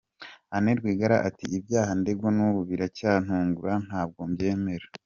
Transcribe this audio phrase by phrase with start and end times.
[0.55, 4.87] Anne Rwigara at “ibyaha ndegwa n’ubu biracyantungura ,ntabwo mbyemera.”